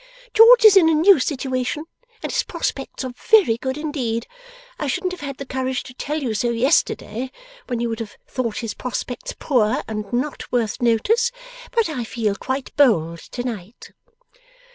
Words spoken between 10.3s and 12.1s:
worth notice; but I